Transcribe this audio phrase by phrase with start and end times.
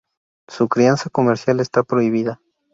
[0.47, 2.41] Su crianza comercial está prohibida.